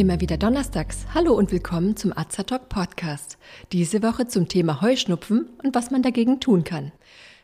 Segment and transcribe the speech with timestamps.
[0.00, 1.04] Immer wieder donnerstags.
[1.12, 3.36] Hallo und willkommen zum Azatalk Podcast.
[3.70, 6.90] Diese Woche zum Thema Heuschnupfen und was man dagegen tun kann.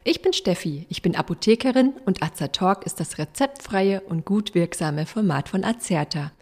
[0.04, 5.50] Ich bin Steffi, ich bin Apothekerin und Azatalk ist das rezeptfreie und gut wirksame Format
[5.50, 6.32] von Azerta.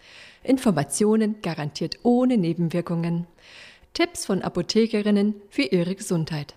[0.44, 3.26] Informationen garantiert ohne Nebenwirkungen.
[3.92, 6.54] Tipps von Apothekerinnen für ihre Gesundheit.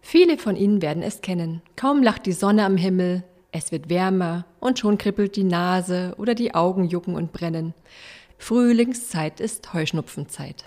[0.00, 1.62] Viele von Ihnen werden es kennen.
[1.76, 6.34] Kaum lacht die Sonne am Himmel, es wird wärmer und schon kribbelt die Nase oder
[6.34, 7.74] die Augen jucken und brennen.
[8.38, 10.64] Frühlingszeit ist Heuschnupfenzeit.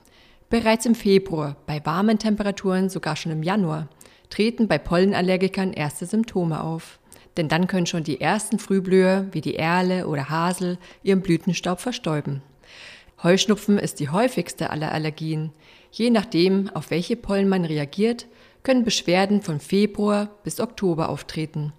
[0.50, 3.88] Bereits im Februar, bei warmen Temperaturen sogar schon im Januar,
[4.30, 7.00] treten bei Pollenallergikern erste Symptome auf.
[7.38, 12.44] Denn dann können schon die ersten Frühblüher wie die Erle oder Hasel ihren Blütenstaub verstäuben.
[13.24, 15.52] Heuschnupfen ist die häufigste aller Allergien.
[15.92, 18.28] Je nachdem, auf welche Pollen man reagiert,
[18.64, 21.74] können Beschwerden von Februar bis Oktober auftreten.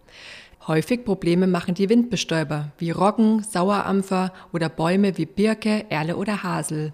[0.66, 6.92] Häufig Probleme machen die Windbestäuber wie Roggen, Sauerampfer oder Bäume wie Birke, Erle oder Hasel.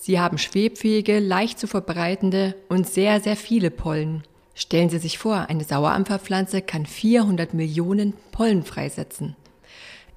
[0.00, 4.24] Sie haben schwebfähige, leicht zu verbreitende und sehr, sehr viele Pollen.
[4.54, 9.36] Stellen Sie sich vor, eine Sauerampferpflanze kann 400 Millionen Pollen freisetzen.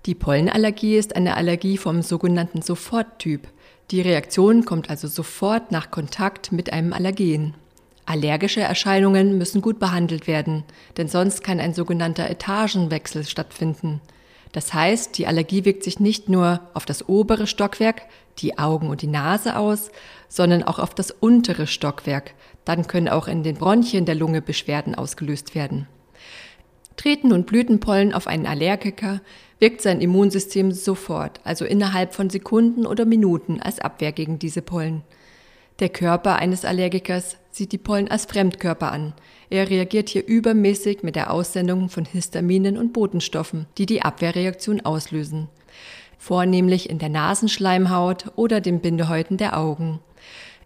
[0.06, 3.48] Die Pollenallergie ist eine Allergie vom sogenannten Soforttyp.
[3.92, 7.56] Die Reaktion kommt also sofort nach Kontakt mit einem Allergen.
[8.06, 10.64] Allergische Erscheinungen müssen gut behandelt werden,
[10.98, 14.02] denn sonst kann ein sogenannter Etagenwechsel stattfinden.
[14.52, 18.04] Das heißt, die Allergie wirkt sich nicht nur auf das obere Stockwerk,
[18.38, 19.92] die Augen und die Nase aus,
[20.30, 22.34] sondern auch auf das untere Stockwerk.
[22.64, 25.88] Dann können auch in den Bronchien der Lunge Beschwerden ausgelöst werden.
[26.96, 29.20] Treten nun Blütenpollen auf einen Allergiker,
[29.60, 35.04] wirkt sein Immunsystem sofort, also innerhalb von Sekunden oder Minuten als Abwehr gegen diese Pollen.
[35.80, 39.14] Der Körper eines Allergikers sieht die Pollen als Fremdkörper an.
[39.50, 45.50] Er reagiert hier übermäßig mit der Aussendung von Histaminen und Botenstoffen, die die Abwehrreaktion auslösen.
[46.18, 50.00] Vornehmlich in der Nasenschleimhaut oder den Bindehäuten der Augen.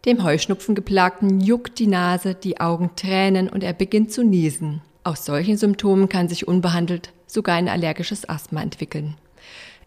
[0.05, 4.81] Dem Heuschnupfengeplagten juckt die Nase, die Augen tränen und er beginnt zu niesen.
[5.03, 9.15] Aus solchen Symptomen kann sich unbehandelt sogar ein allergisches Asthma entwickeln.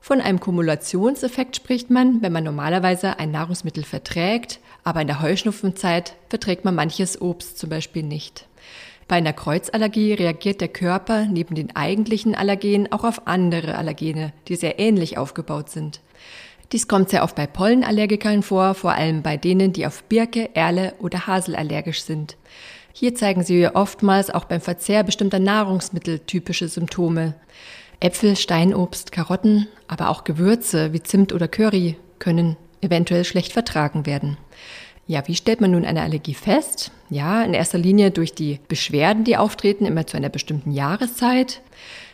[0.00, 6.15] Von einem Kumulationseffekt spricht man, wenn man normalerweise ein Nahrungsmittel verträgt, aber in der Heuschnupfenzeit
[6.28, 8.47] verträgt man manches Obst zum Beispiel nicht.
[9.09, 14.56] Bei einer Kreuzallergie reagiert der Körper neben den eigentlichen Allergenen auch auf andere Allergene, die
[14.56, 16.00] sehr ähnlich aufgebaut sind.
[16.72, 20.94] Dies kommt sehr oft bei Pollenallergikern vor, vor allem bei denen, die auf Birke, Erle
[21.00, 22.37] oder Hasel allergisch sind.
[22.94, 27.34] Hier zeigen sie oftmals auch beim Verzehr bestimmter Nahrungsmittel typische Symptome.
[28.00, 34.37] Äpfel, Steinobst, Karotten, aber auch Gewürze wie Zimt oder Curry können eventuell schlecht vertragen werden.
[35.06, 36.93] Ja, wie stellt man nun eine Allergie fest?
[37.10, 41.60] Ja, in erster Linie durch die Beschwerden, die auftreten, immer zu einer bestimmten Jahreszeit.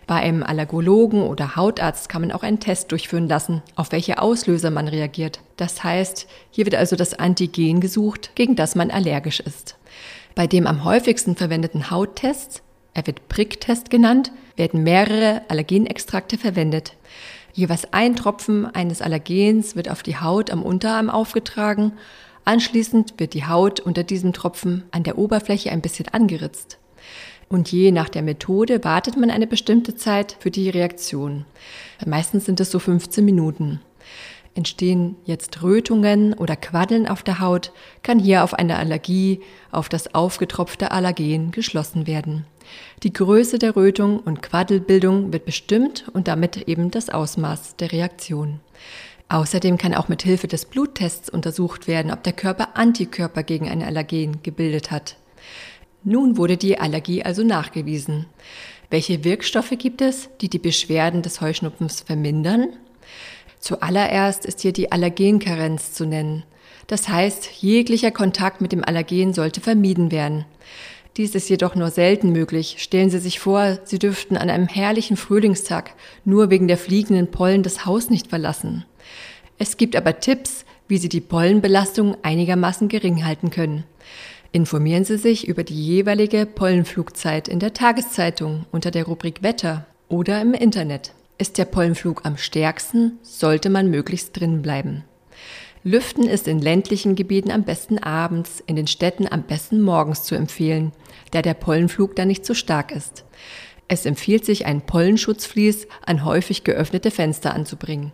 [0.06, 4.70] Bei einem Allergologen oder Hautarzt kann man auch einen Test durchführen lassen, auf welche Auslöser
[4.70, 5.40] man reagiert.
[5.56, 9.76] Das heißt, hier wird also das Antigen gesucht, gegen das man allergisch ist.
[10.34, 12.62] Bei dem am häufigsten verwendeten Hauttest,
[12.94, 16.94] er wird Pricktest genannt, werden mehrere Allergenextrakte verwendet.
[17.52, 21.92] Jeweils ein Tropfen eines Allergens wird auf die Haut am Unterarm aufgetragen.
[22.44, 26.78] Anschließend wird die Haut unter diesem Tropfen an der Oberfläche ein bisschen angeritzt.
[27.48, 31.46] Und je nach der Methode wartet man eine bestimmte Zeit für die Reaktion.
[32.06, 33.80] Meistens sind es so 15 Minuten.
[34.58, 37.70] Entstehen jetzt Rötungen oder Quaddeln auf der Haut,
[38.02, 39.38] kann hier auf eine Allergie,
[39.70, 42.44] auf das aufgetropfte Allergen geschlossen werden.
[43.04, 48.58] Die Größe der Rötung und Quaddelbildung wird bestimmt und damit eben das Ausmaß der Reaktion.
[49.28, 53.84] Außerdem kann auch mit Hilfe des Bluttests untersucht werden, ob der Körper Antikörper gegen ein
[53.84, 55.18] Allergen gebildet hat.
[56.02, 58.26] Nun wurde die Allergie also nachgewiesen.
[58.90, 62.70] Welche Wirkstoffe gibt es, die die Beschwerden des Heuschnupfens vermindern?
[63.60, 66.44] Zuallererst ist hier die Allergenkarenz zu nennen.
[66.86, 70.46] Das heißt, jeglicher Kontakt mit dem Allergen sollte vermieden werden.
[71.18, 72.76] Dies ist jedoch nur selten möglich.
[72.78, 75.90] Stellen Sie sich vor, Sie dürften an einem herrlichen Frühlingstag
[76.24, 78.84] nur wegen der fliegenden Pollen das Haus nicht verlassen.
[79.58, 83.84] Es gibt aber Tipps, wie Sie die Pollenbelastung einigermaßen gering halten können.
[84.52, 90.40] Informieren Sie sich über die jeweilige Pollenflugzeit in der Tageszeitung unter der Rubrik Wetter oder
[90.40, 91.12] im Internet.
[91.40, 95.04] Ist der Pollenflug am stärksten, sollte man möglichst drin bleiben.
[95.84, 100.34] Lüften ist in ländlichen Gebieten am besten abends, in den Städten am besten morgens zu
[100.34, 100.90] empfehlen,
[101.30, 103.24] da der Pollenflug dann nicht so stark ist.
[103.86, 108.10] Es empfiehlt sich, ein Pollenschutzvlies an häufig geöffnete Fenster anzubringen.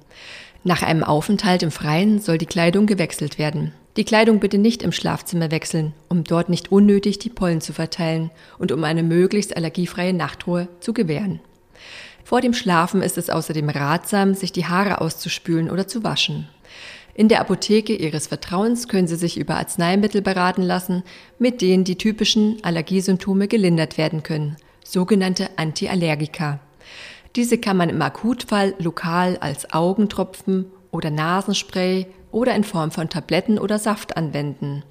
[0.62, 3.72] Nach einem Aufenthalt im Freien soll die Kleidung gewechselt werden.
[3.96, 8.30] Die Kleidung bitte nicht im Schlafzimmer wechseln, um dort nicht unnötig die Pollen zu verteilen
[8.58, 11.40] und um eine möglichst allergiefreie Nachtruhe zu gewähren.
[12.24, 16.48] Vor dem Schlafen ist es außerdem ratsam, sich die Haare auszuspülen oder zu waschen.
[17.12, 21.04] In der Apotheke Ihres Vertrauens können Sie sich über Arzneimittel beraten lassen,
[21.38, 26.58] mit denen die typischen Allergiesymptome gelindert werden können, sogenannte Antiallergika.
[27.36, 33.58] Diese kann man im Akutfall lokal als Augentropfen oder Nasenspray oder in Form von Tabletten
[33.58, 34.82] oder Saft anwenden.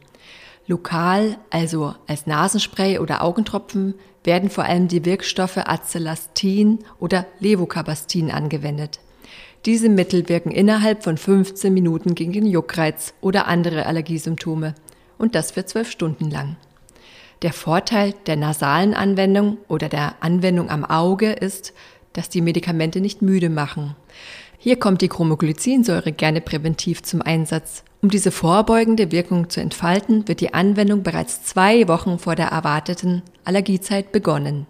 [0.66, 9.00] Lokal, also als Nasenspray oder Augentropfen, werden vor allem die Wirkstoffe Acelastin oder Levocabastin angewendet.
[9.66, 14.76] Diese Mittel wirken innerhalb von 15 Minuten gegen den Juckreiz oder andere Allergiesymptome
[15.18, 16.58] und das für zwölf Stunden lang.
[17.42, 21.74] Der Vorteil der nasalen Anwendung oder der Anwendung am Auge ist,
[22.14, 23.96] dass die Medikamente nicht müde machen.
[24.58, 27.84] Hier kommt die Chromoglycinsäure gerne präventiv zum Einsatz.
[28.04, 33.22] Um diese vorbeugende Wirkung zu entfalten, wird die Anwendung bereits zwei Wochen vor der erwarteten
[33.46, 34.68] Allergiezeit begonnen.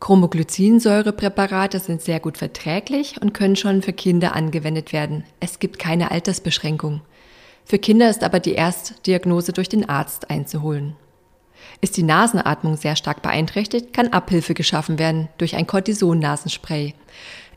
[0.00, 5.22] Chromoglycinsäurepräparate sind sehr gut verträglich und können schon für Kinder angewendet werden.
[5.38, 7.00] Es gibt keine Altersbeschränkung.
[7.64, 10.96] Für Kinder ist aber die Erstdiagnose durch den Arzt einzuholen.
[11.80, 16.94] Ist die Nasenatmung sehr stark beeinträchtigt, kann Abhilfe geschaffen werden durch ein Cortison-Nasenspray.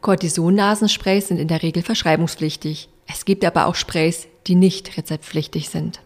[0.02, 2.88] Cortison-Nasensprays sind in der Regel verschreibungspflichtig.
[3.08, 6.00] Es gibt aber auch Sprays, die nicht rezeptpflichtig sind.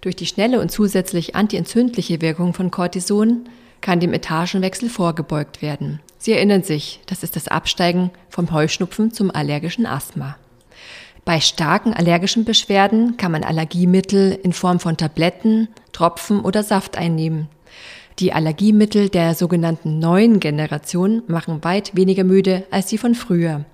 [0.00, 3.48] Durch die schnelle und zusätzlich antientzündliche Wirkung von Cortison
[3.80, 6.00] kann dem Etagenwechsel vorgebeugt werden.
[6.18, 10.36] Sie erinnern sich, das ist das Absteigen vom Heuschnupfen zum allergischen Asthma.
[11.24, 17.48] Bei starken allergischen Beschwerden kann man Allergiemittel in Form von Tabletten, Tropfen oder Saft einnehmen.
[18.18, 23.64] Die Allergiemittel der sogenannten neuen Generation machen weit weniger müde als die von früher.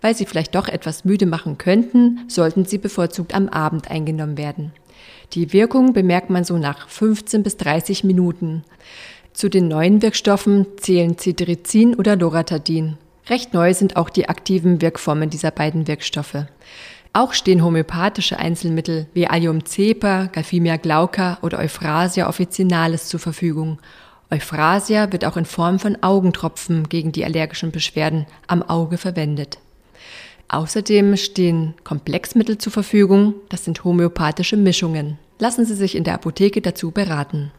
[0.00, 4.72] Weil sie vielleicht doch etwas müde machen könnten, sollten sie bevorzugt am Abend eingenommen werden.
[5.32, 8.64] Die Wirkung bemerkt man so nach 15 bis 30 Minuten.
[9.32, 12.96] Zu den neuen Wirkstoffen zählen Cetirizin oder Loratadin.
[13.28, 16.46] Recht neu sind auch die aktiven Wirkformen dieser beiden Wirkstoffe.
[17.12, 23.78] Auch stehen homöopathische Einzelmittel wie Allium cepa, Galphimia glauca oder Euphrasia officinalis zur Verfügung.
[24.30, 29.58] Euphrasia wird auch in Form von Augentropfen gegen die allergischen Beschwerden am Auge verwendet.
[30.48, 35.18] Außerdem stehen Komplexmittel zur Verfügung, das sind homöopathische Mischungen.
[35.38, 37.52] Lassen Sie sich in der Apotheke dazu beraten.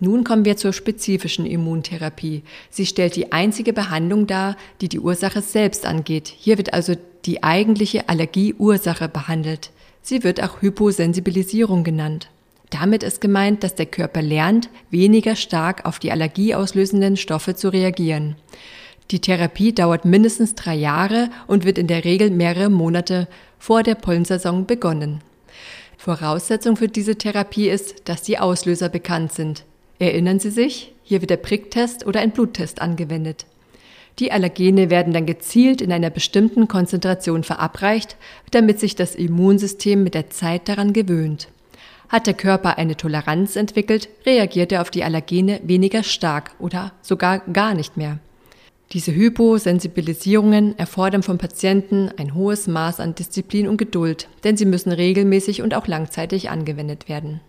[0.00, 2.42] Nun kommen wir zur spezifischen Immuntherapie.
[2.68, 6.28] Sie stellt die einzige Behandlung dar, die die Ursache selbst angeht.
[6.28, 6.94] Hier wird also
[7.24, 9.70] die eigentliche Allergieursache behandelt.
[10.02, 12.28] Sie wird auch Hyposensibilisierung genannt.
[12.70, 18.36] Damit ist gemeint, dass der Körper lernt, weniger stark auf die allergieauslösenden Stoffe zu reagieren.
[19.10, 23.94] Die Therapie dauert mindestens drei Jahre und wird in der Regel mehrere Monate vor der
[23.94, 25.20] Pollensaison begonnen.
[25.96, 29.64] Voraussetzung für diese Therapie ist, dass die Auslöser bekannt sind.
[29.98, 30.92] Erinnern Sie sich?
[31.02, 33.46] Hier wird der Pricktest oder ein Bluttest angewendet.
[34.18, 38.16] Die Allergene werden dann gezielt in einer bestimmten Konzentration verabreicht,
[38.50, 41.48] damit sich das Immunsystem mit der Zeit daran gewöhnt.
[42.08, 47.40] Hat der Körper eine Toleranz entwickelt, reagiert er auf die Allergene weniger stark oder sogar
[47.52, 48.18] gar nicht mehr.
[48.92, 54.92] Diese Hyposensibilisierungen erfordern vom Patienten ein hohes Maß an Disziplin und Geduld, denn sie müssen
[54.92, 57.40] regelmäßig und auch langzeitig angewendet werden.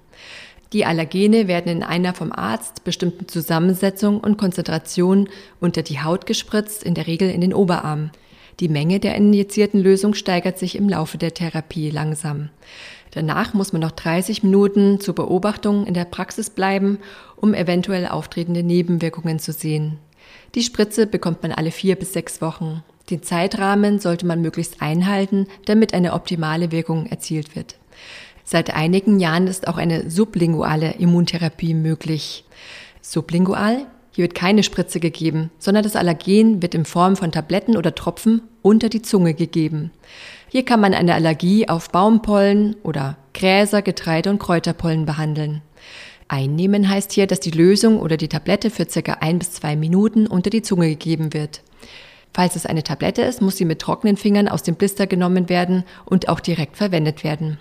[0.73, 5.29] Die Allergene werden in einer vom Arzt bestimmten Zusammensetzung und Konzentration
[5.61, 8.09] unter die Haut gespritzt, in der Regel in den Oberarm.
[8.59, 12.49] Die Menge der injizierten Lösung steigert sich im Laufe der Therapie langsam.
[13.11, 16.97] Danach muss man noch 30 Minuten zur Beobachtung in der Praxis bleiben,
[17.35, 19.99] um eventuell auftretende Nebenwirkungen zu sehen.
[20.55, 22.83] Die Spritze bekommt man alle vier bis sechs Wochen.
[23.09, 27.75] Den Zeitrahmen sollte man möglichst einhalten, damit eine optimale Wirkung erzielt wird.
[28.43, 32.45] Seit einigen Jahren ist auch eine sublinguale Immuntherapie möglich.
[33.01, 33.87] Sublingual?
[34.11, 38.41] Hier wird keine Spritze gegeben, sondern das Allergen wird in Form von Tabletten oder Tropfen
[38.61, 39.91] unter die Zunge gegeben.
[40.49, 45.61] Hier kann man eine Allergie auf Baumpollen oder Gräser, Getreide und Kräuterpollen behandeln.
[46.27, 50.27] Einnehmen heißt hier, dass die Lösung oder die Tablette für circa ein bis zwei Minuten
[50.27, 51.61] unter die Zunge gegeben wird.
[52.33, 55.83] Falls es eine Tablette ist, muss sie mit trockenen Fingern aus dem Blister genommen werden
[56.05, 57.57] und auch direkt verwendet werden.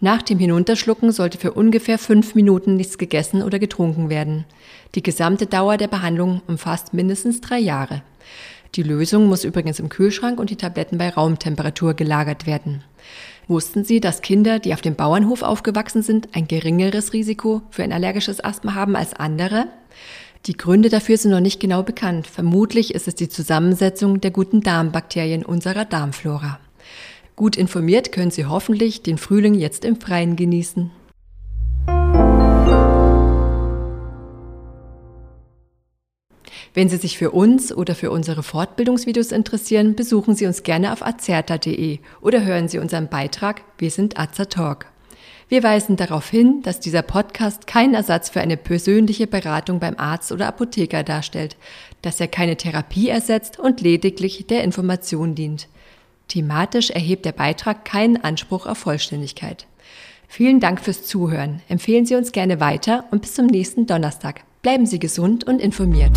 [0.00, 4.44] Nach dem Hinunterschlucken sollte für ungefähr fünf Minuten nichts gegessen oder getrunken werden.
[4.96, 8.02] Die gesamte Dauer der Behandlung umfasst mindestens drei Jahre.
[8.74, 12.82] Die Lösung muss übrigens im Kühlschrank und die Tabletten bei Raumtemperatur gelagert werden.
[13.46, 17.92] Wussten Sie, dass Kinder, die auf dem Bauernhof aufgewachsen sind, ein geringeres Risiko für ein
[17.92, 19.66] allergisches Asthma haben als andere?
[20.46, 22.26] Die Gründe dafür sind noch nicht genau bekannt.
[22.26, 26.58] Vermutlich ist es die Zusammensetzung der guten Darmbakterien unserer Darmflora.
[27.36, 30.90] Gut informiert können Sie hoffentlich den Frühling jetzt im Freien genießen.
[36.74, 41.04] Wenn Sie sich für uns oder für unsere Fortbildungsvideos interessieren, besuchen Sie uns gerne auf
[41.04, 44.86] azerta.de oder hören Sie unseren Beitrag Wir sind Azertalk.
[45.48, 50.32] Wir weisen darauf hin, dass dieser Podcast kein Ersatz für eine persönliche Beratung beim Arzt
[50.32, 51.58] oder Apotheker darstellt,
[52.00, 55.68] dass er keine Therapie ersetzt und lediglich der Information dient.
[56.28, 59.66] Thematisch erhebt der Beitrag keinen Anspruch auf Vollständigkeit.
[60.26, 61.60] Vielen Dank fürs Zuhören.
[61.68, 64.44] Empfehlen Sie uns gerne weiter und bis zum nächsten Donnerstag.
[64.62, 66.16] Bleiben Sie gesund und informiert.